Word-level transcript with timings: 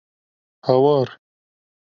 Hawar! 0.65 1.07